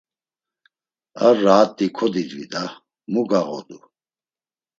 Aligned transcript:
“Ar 1.25 1.35
raat̆i 1.43 1.87
kodidvi 1.97 2.45
da! 2.53 2.63
Mu 3.11 3.21
gağodu!” 3.29 3.77